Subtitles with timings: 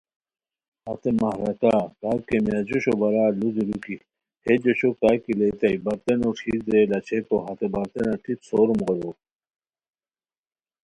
[0.85, 3.95] ہتے مہراکا کا کیمیا جوشو بارا ُلو دیرو کی
[4.43, 9.15] ہے جوشو کا کی لیتائے برتنو ݯھیر درے لا چھیکو ہتے برتنہ ٹیپ سوروم غیرور